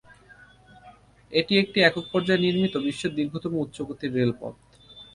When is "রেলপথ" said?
4.15-4.55